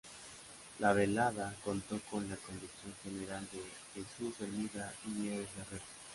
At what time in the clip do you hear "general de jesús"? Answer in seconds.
3.03-4.33